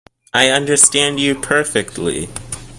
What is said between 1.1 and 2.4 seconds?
you perfectly.